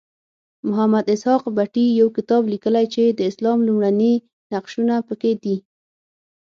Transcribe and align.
محمد 0.67 1.05
اسحاق 1.15 1.43
بټي 1.57 1.85
یو 1.99 2.07
کتاب 2.17 2.41
لیکلی 2.53 2.85
چې 2.93 3.03
د 3.17 3.19
اسلام 3.31 3.57
لومړني 3.67 4.13
نقشونه 4.53 4.95
پکې 5.07 5.31
دي. 5.43 5.55